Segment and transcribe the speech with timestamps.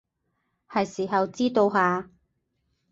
[0.67, 2.09] 喺時候知道下